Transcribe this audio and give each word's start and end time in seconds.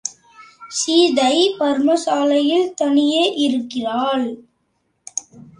சீதை 0.69 1.35
பர்ணசாலையில் 1.59 2.73
தனியே 2.73 3.33
இருக்கிறாள். 3.37 4.27